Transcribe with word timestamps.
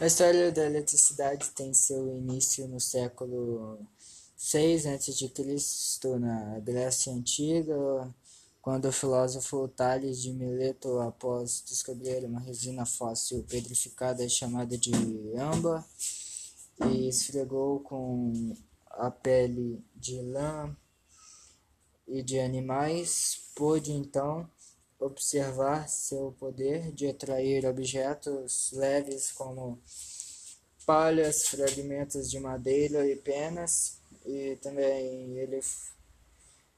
A 0.00 0.06
história 0.06 0.52
da 0.52 0.64
eletricidade 0.64 1.50
tem 1.50 1.74
seu 1.74 2.16
início 2.16 2.68
no 2.68 2.78
século 2.78 3.80
6 4.36 4.86
a.C., 4.86 6.18
na 6.20 6.60
Grécia 6.60 7.12
Antiga, 7.12 8.14
quando 8.62 8.84
o 8.84 8.92
filósofo 8.92 9.66
Tales 9.66 10.22
de 10.22 10.32
Mileto, 10.32 11.00
após 11.00 11.64
descobrir 11.66 12.24
uma 12.24 12.38
resina 12.38 12.86
fóssil 12.86 13.44
pedrificada 13.48 14.28
chamada 14.28 14.78
de 14.78 14.92
âmbar, 15.36 15.84
e 16.92 17.08
esfregou 17.08 17.80
com 17.80 18.54
a 18.90 19.10
pele 19.10 19.84
de 19.96 20.22
lã 20.22 20.76
e 22.06 22.22
de 22.22 22.38
animais, 22.38 23.40
pôde 23.52 23.90
então 23.90 24.48
observar 24.98 25.88
seu 25.88 26.34
poder 26.38 26.92
de 26.92 27.08
atrair 27.08 27.64
objetos 27.66 28.72
leves 28.72 29.32
como 29.32 29.78
palhas, 30.84 31.46
fragmentos 31.48 32.30
de 32.30 32.40
madeira 32.40 33.06
e 33.06 33.14
penas, 33.14 33.98
e 34.24 34.56
também 34.62 35.38
ele 35.38 35.60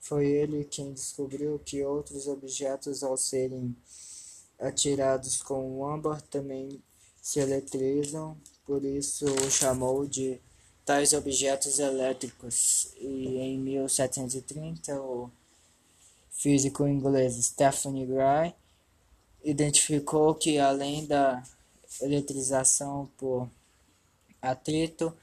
foi 0.01 0.27
ele 0.27 0.65
quem 0.65 0.93
descobriu 0.93 1.59
que 1.59 1.85
outros 1.85 2.27
objetos 2.27 3.03
ao 3.03 3.17
serem 3.17 3.77
atirados 4.59 5.43
com 5.43 5.79
o 5.79 5.87
âmbar 5.87 6.21
também 6.23 6.83
se 7.23 7.39
eletrizam, 7.39 8.37
por 8.65 8.85
isso 8.85 9.27
o 9.27 9.51
chamou 9.51 10.07
de 10.07 10.41
tais 10.85 11.13
objetos 11.13 11.79
elétricos. 11.79 12.93
E 12.97 13.39
em 13.39 13.59
1730 13.59 15.01
o 15.01 15.31
físico 16.41 16.89
inglês 16.89 17.35
Stephen 17.35 18.07
Gray 18.07 18.55
identificou 19.45 20.35
que 20.35 20.59
além 20.59 21.07
da 21.07 21.43
eletrização 22.01 23.11
por 23.19 23.49
atrito, 24.41 25.15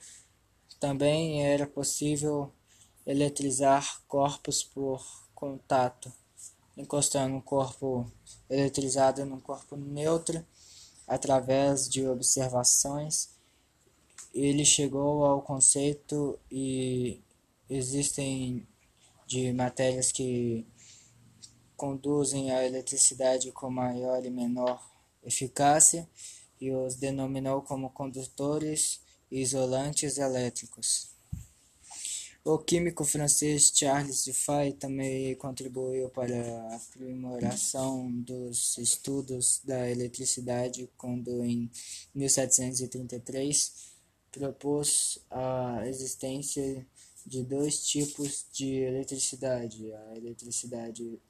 também 0.78 1.44
era 1.44 1.66
possível 1.66 2.52
eletrizar 3.04 4.00
corpos 4.06 4.62
por 4.62 5.04
contato, 5.34 6.12
encostando 6.76 7.34
um 7.34 7.40
corpo 7.40 8.08
eletrizado 8.48 9.24
num 9.24 9.40
corpo 9.40 9.76
neutro 9.76 10.44
através 11.06 11.88
de 11.88 12.06
observações. 12.06 13.30
Ele 14.32 14.64
chegou 14.64 15.24
ao 15.24 15.42
conceito 15.42 16.38
e 16.48 17.20
existem 17.68 18.64
de 19.26 19.52
matérias 19.52 20.12
que 20.12 20.64
conduzem 21.78 22.50
a 22.50 22.66
eletricidade 22.66 23.52
com 23.52 23.70
maior 23.70 24.26
e 24.26 24.30
menor 24.30 24.84
eficácia 25.22 26.08
e 26.60 26.72
os 26.72 26.96
denominou 26.96 27.62
como 27.62 27.88
condutores 27.90 29.00
isolantes 29.30 30.18
elétricos. 30.18 31.16
O 32.44 32.58
químico 32.58 33.04
francês 33.04 33.70
Charles 33.72 34.24
Dufaye 34.24 34.72
também 34.72 35.36
contribuiu 35.36 36.08
para 36.08 36.34
a 36.34 36.76
aprimoração 36.76 38.10
dos 38.22 38.76
estudos 38.78 39.60
da 39.62 39.88
eletricidade 39.88 40.90
quando, 40.96 41.44
em 41.44 41.70
1733, 42.12 43.92
propôs 44.32 45.20
a 45.30 45.86
existência 45.86 46.84
de 47.24 47.44
dois 47.44 47.86
tipos 47.86 48.46
de 48.52 48.78
eletricidade, 48.78 49.92
a 49.92 50.16
eletricidade 50.16 51.20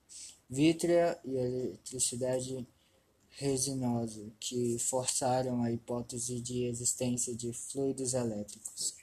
vítrea 0.48 1.18
e 1.24 1.36
eletricidade 1.36 2.66
resinosa, 3.30 4.32
que 4.41 4.78
forçaram 4.78 5.62
a 5.62 5.70
hipótese 5.70 6.40
de 6.40 6.64
existência 6.64 7.34
de 7.34 7.52
fluidos 7.52 8.14
elétricos. 8.14 8.96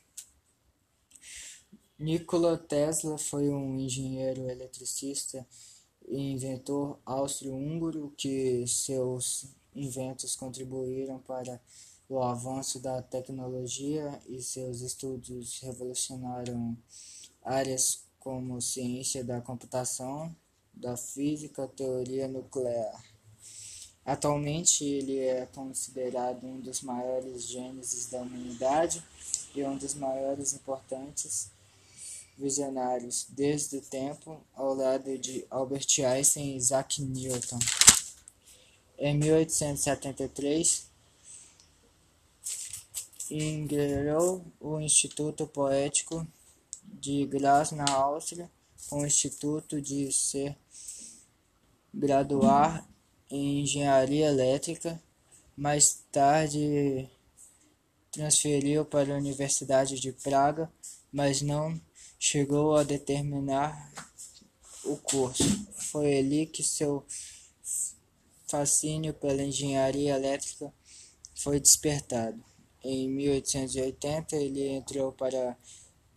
Nikola 1.97 2.57
Tesla 2.57 3.17
foi 3.17 3.49
um 3.49 3.79
engenheiro 3.79 4.49
eletricista 4.49 5.47
e 6.07 6.17
inventor 6.17 6.99
austro-húngaro 7.05 8.13
que 8.17 8.67
seus 8.67 9.45
inventos 9.73 10.35
contribuíram 10.35 11.19
para 11.19 11.61
o 12.09 12.19
avanço 12.21 12.79
da 12.79 13.01
tecnologia 13.01 14.19
e 14.27 14.41
seus 14.41 14.81
estudos 14.81 15.59
revolucionaram 15.59 16.77
áreas 17.41 18.03
como 18.19 18.61
ciência 18.61 19.23
da 19.23 19.39
computação, 19.39 20.35
da 20.75 20.97
física, 20.97 21.67
teoria 21.67 22.27
nuclear. 22.27 23.03
Atualmente 24.05 24.83
ele 24.83 25.19
é 25.19 25.47
considerado 25.47 26.45
um 26.45 26.59
dos 26.59 26.81
maiores 26.81 27.47
gênesis 27.47 28.07
da 28.07 28.19
humanidade 28.19 29.03
e 29.55 29.63
um 29.63 29.75
dos 29.77 29.95
maiores 29.95 30.53
importantes 30.53 31.49
visionários 32.37 33.25
desde 33.29 33.77
o 33.77 33.81
tempo, 33.81 34.39
ao 34.53 34.75
lado 34.75 35.17
de 35.17 35.45
Albert 35.49 35.87
Einstein 36.05 36.53
e 36.53 36.57
Isaac 36.57 37.01
Newton. 37.01 37.59
Em 38.97 39.17
1873, 39.17 40.85
integrou 43.31 44.45
o 44.59 44.79
Instituto 44.79 45.47
Poético 45.47 46.27
de 46.83 47.25
Graz, 47.25 47.71
na 47.71 47.85
Áustria, 47.89 48.49
o 48.91 49.05
Instituto 49.05 49.81
de 49.81 50.11
se 50.11 50.55
graduar 51.93 52.87
em 53.29 53.61
Engenharia 53.61 54.27
Elétrica. 54.27 55.01
Mais 55.55 56.03
tarde, 56.11 57.09
transferiu 58.11 58.85
para 58.85 59.13
a 59.13 59.17
Universidade 59.17 59.99
de 59.99 60.11
Praga, 60.11 60.71
mas 61.11 61.41
não 61.41 61.79
chegou 62.19 62.75
a 62.75 62.83
determinar 62.83 63.91
o 64.83 64.97
curso. 64.97 65.43
Foi 65.91 66.17
ali 66.17 66.45
que 66.45 66.63
seu 66.63 67.05
fascínio 68.47 69.13
pela 69.13 69.43
engenharia 69.43 70.15
elétrica 70.15 70.73
foi 71.35 71.59
despertado. 71.59 72.43
Em 72.83 73.09
1880, 73.09 74.35
ele 74.35 74.67
entrou 74.69 75.11
para 75.11 75.51
a 75.51 75.57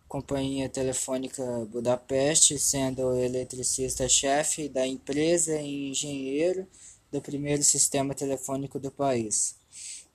Companhia 0.09 0.67
Telefônica 0.67 1.43
Budapeste, 1.71 2.57
sendo 2.57 3.15
eletricista-chefe 3.15 4.67
da 4.67 4.85
empresa 4.87 5.61
e 5.61 5.91
engenheiro 5.91 6.67
do 7.11 7.21
primeiro 7.21 7.63
sistema 7.63 8.15
telefônico 8.15 8.79
do 8.79 8.89
país. 8.89 9.55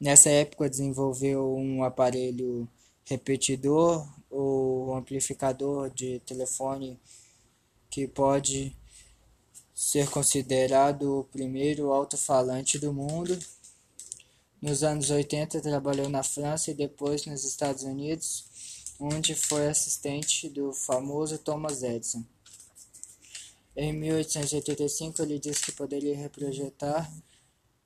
Nessa 0.01 0.29
época, 0.31 0.69
desenvolveu 0.69 1.57
um 1.57 1.85
aparelho 1.85 2.69
repetidor 3.05 4.05
ou 4.29 4.95
amplificador 4.97 5.89
de 5.91 6.19
telefone 6.27 6.99
que 7.89 8.09
pode 8.09 8.77
ser 9.73 10.11
considerado 10.11 11.21
o 11.21 11.25
primeiro 11.25 11.93
alto-falante 11.93 12.81
do 12.81 12.93
mundo. 12.93 13.39
Nos 14.61 14.83
anos 14.83 15.09
80 15.11 15.61
trabalhou 15.61 16.09
na 16.09 16.25
França 16.25 16.73
e 16.73 16.75
depois 16.75 17.27
nos 17.27 17.45
Estados 17.45 17.85
Unidos, 17.85 18.74
onde 18.99 19.35
foi 19.35 19.67
assistente 19.67 20.49
do 20.49 20.73
famoso 20.73 21.39
Thomas 21.39 21.83
Edison. 21.83 22.25
Em 23.77 23.93
1885 23.93 25.23
ele 25.23 25.39
disse 25.39 25.65
que 25.65 25.73
poderia 25.73 26.17
reprojetar 26.17 27.13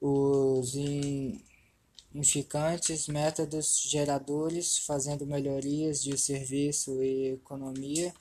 os 0.00 0.74
Inficantes 2.14 3.06
métodos 3.06 3.82
geradores, 3.82 4.78
fazendo 4.78 5.26
melhorias 5.26 6.02
de 6.02 6.16
serviço 6.16 7.02
e 7.02 7.34
economia. 7.34 8.14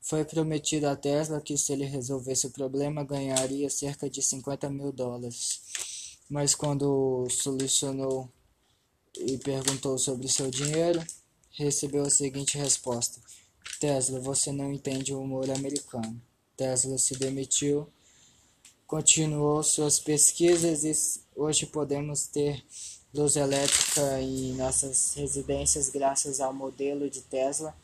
Foi 0.00 0.24
prometido 0.24 0.88
a 0.88 0.96
Tesla 0.96 1.40
que 1.40 1.56
se 1.56 1.72
ele 1.72 1.84
resolvesse 1.84 2.46
o 2.46 2.50
problema 2.50 3.04
ganharia 3.04 3.68
cerca 3.68 4.08
de 4.08 4.22
50 4.22 4.70
mil 4.70 4.90
dólares. 4.90 5.60
Mas 6.30 6.54
quando 6.54 7.28
solucionou 7.30 8.30
e 9.18 9.36
perguntou 9.38 9.98
sobre 9.98 10.26
seu 10.26 10.50
dinheiro, 10.50 11.04
recebeu 11.54 12.02
a 12.02 12.10
seguinte 12.10 12.58
resposta: 12.58 13.20
Tesla, 13.80 14.20
você 14.20 14.52
não 14.52 14.72
entende 14.72 15.14
o 15.14 15.20
humor 15.20 15.50
americano. 15.50 16.20
Tesla 16.56 16.98
se 16.98 17.16
demitiu, 17.16 17.88
continuou 18.86 19.62
suas 19.62 19.98
pesquisas 19.98 20.84
e 20.84 20.92
hoje 21.34 21.66
podemos 21.66 22.26
ter 22.26 22.64
luz 23.12 23.36
elétrica 23.36 24.20
em 24.20 24.54
nossas 24.54 25.14
residências 25.14 25.88
graças 25.88 26.40
ao 26.40 26.52
modelo 26.52 27.08
de 27.08 27.22
Tesla 27.22 27.74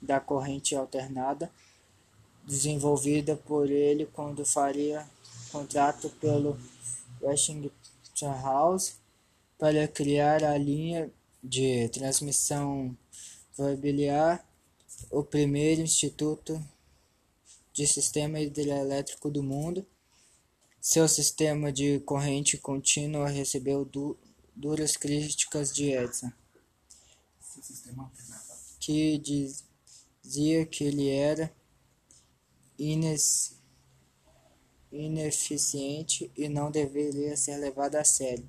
da 0.00 0.20
corrente 0.20 0.76
alternada, 0.76 1.50
desenvolvida 2.46 3.36
por 3.36 3.70
ele 3.70 4.06
quando 4.06 4.44
faria 4.44 5.08
contrato 5.50 6.10
pelo 6.20 6.58
Westinghouse 7.22 8.94
para 9.58 9.88
criar 9.88 10.44
a 10.44 10.58
linha 10.58 11.10
de 11.42 11.88
transmissão 11.88 12.94
Webliar, 13.58 14.46
o 15.10 15.22
primeiro 15.22 15.80
instituto 15.80 16.62
de 17.72 17.86
sistema 17.86 18.40
hidrelétrico 18.40 19.30
do 19.30 19.42
mundo. 19.42 19.86
Seu 20.80 21.08
sistema 21.08 21.72
de 21.72 22.00
corrente 22.00 22.58
contínua 22.58 23.28
recebeu 23.28 23.88
duras 24.54 24.96
críticas 24.96 25.74
de 25.74 25.92
Edison, 25.92 26.30
que 28.78 29.18
dizia 29.18 30.66
que 30.66 30.84
ele 30.84 31.08
era 31.08 31.52
ines 32.78 33.54
ineficiente 34.92 36.30
e 36.36 36.48
não 36.48 36.70
deveria 36.70 37.36
ser 37.36 37.56
levado 37.56 37.96
a 37.96 38.04
sério. 38.04 38.46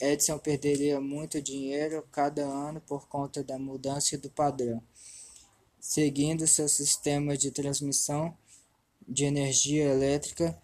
Edison 0.00 0.38
perderia 0.38 1.00
muito 1.00 1.40
dinheiro 1.40 2.06
cada 2.12 2.42
ano 2.44 2.80
por 2.82 3.08
conta 3.08 3.42
da 3.42 3.58
mudança 3.58 4.18
do 4.18 4.30
padrão. 4.30 4.82
Seguindo 5.80 6.46
seu 6.46 6.68
sistema 6.68 7.36
de 7.36 7.50
transmissão 7.50 8.36
de 9.08 9.24
energia 9.24 9.84
elétrica, 9.84 10.60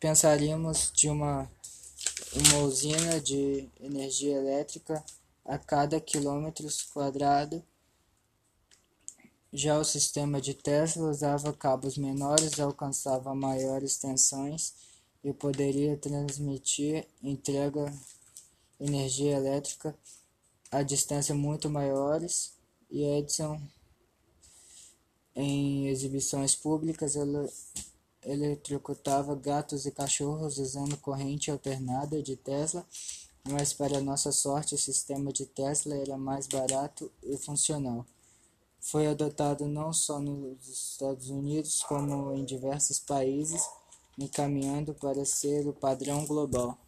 pensaríamos 0.00 0.90
de 0.94 1.10
uma, 1.10 1.50
uma 2.34 2.58
usina 2.60 3.20
de 3.20 3.68
energia 3.80 4.36
elétrica 4.36 5.04
a 5.44 5.58
cada 5.58 6.00
quilômetro 6.00 6.66
quadrado 6.92 7.62
já 9.52 9.78
o 9.78 9.84
sistema 9.84 10.40
de 10.40 10.52
Tesla 10.52 11.08
usava 11.08 11.52
cabos 11.52 11.96
menores, 11.96 12.60
alcançava 12.60 13.34
maiores 13.34 13.96
tensões 13.96 14.74
e 15.24 15.32
poderia 15.32 15.96
transmitir 15.96 17.06
entrega 17.22 17.92
energia 18.78 19.36
elétrica 19.36 19.96
a 20.70 20.82
distâncias 20.82 21.36
muito 21.36 21.70
maiores. 21.70 22.52
E 22.90 23.02
Edison, 23.02 23.60
em 25.34 25.88
exibições 25.88 26.54
públicas, 26.54 27.16
ele 27.16 27.48
eletrocutava 28.22 29.34
gatos 29.34 29.86
e 29.86 29.90
cachorros 29.90 30.58
usando 30.58 30.96
corrente 30.98 31.50
alternada 31.50 32.22
de 32.22 32.36
Tesla, 32.36 32.86
mas 33.48 33.72
para 33.72 34.00
nossa 34.00 34.30
sorte 34.30 34.74
o 34.74 34.78
sistema 34.78 35.32
de 35.32 35.46
Tesla 35.46 35.96
era 35.96 36.18
mais 36.18 36.46
barato 36.46 37.10
e 37.22 37.36
funcional 37.38 38.04
foi 38.80 39.06
adotado 39.06 39.66
não 39.66 39.92
só 39.92 40.18
nos 40.18 40.68
Estados 40.68 41.30
Unidos, 41.30 41.82
como 41.82 42.32
em 42.32 42.44
diversos 42.44 42.98
países, 42.98 43.62
encaminhando 44.18 44.94
para 44.94 45.24
ser 45.24 45.66
o 45.66 45.72
padrão 45.72 46.24
global. 46.26 46.78